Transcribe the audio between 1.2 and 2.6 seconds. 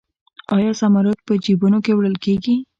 په جیبونو کې وړل کیږي؟